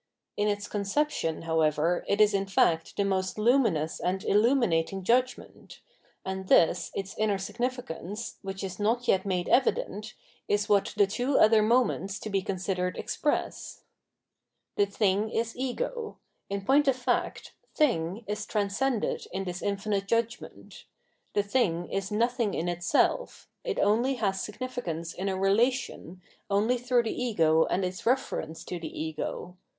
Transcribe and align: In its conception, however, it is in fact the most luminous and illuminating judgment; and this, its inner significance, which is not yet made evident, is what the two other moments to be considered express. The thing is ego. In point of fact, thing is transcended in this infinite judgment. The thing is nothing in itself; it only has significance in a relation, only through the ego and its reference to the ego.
In 0.35 0.47
its 0.47 0.67
conception, 0.67 1.43
however, 1.43 2.03
it 2.07 2.19
is 2.19 2.33
in 2.33 2.47
fact 2.47 2.97
the 2.97 3.05
most 3.05 3.37
luminous 3.37 3.99
and 3.99 4.23
illuminating 4.23 5.03
judgment; 5.03 5.79
and 6.25 6.47
this, 6.47 6.89
its 6.95 7.15
inner 7.19 7.37
significance, 7.37 8.39
which 8.41 8.63
is 8.63 8.79
not 8.79 9.07
yet 9.07 9.27
made 9.27 9.47
evident, 9.47 10.15
is 10.47 10.67
what 10.67 10.95
the 10.97 11.05
two 11.05 11.37
other 11.37 11.61
moments 11.61 12.17
to 12.21 12.31
be 12.31 12.41
considered 12.41 12.97
express. 12.97 13.83
The 14.75 14.87
thing 14.87 15.29
is 15.29 15.55
ego. 15.55 16.17
In 16.49 16.65
point 16.65 16.87
of 16.87 16.95
fact, 16.95 17.53
thing 17.75 18.23
is 18.25 18.47
transcended 18.47 19.27
in 19.31 19.43
this 19.43 19.61
infinite 19.61 20.07
judgment. 20.07 20.85
The 21.35 21.43
thing 21.43 21.87
is 21.91 22.09
nothing 22.11 22.55
in 22.55 22.67
itself; 22.67 23.47
it 23.63 23.77
only 23.77 24.15
has 24.15 24.43
significance 24.43 25.13
in 25.13 25.29
a 25.29 25.37
relation, 25.37 26.23
only 26.49 26.79
through 26.79 27.03
the 27.03 27.13
ego 27.13 27.65
and 27.65 27.85
its 27.85 28.07
reference 28.07 28.63
to 28.63 28.79
the 28.79 28.99
ego. 28.99 29.57